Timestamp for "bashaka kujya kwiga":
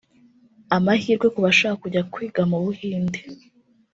1.45-2.41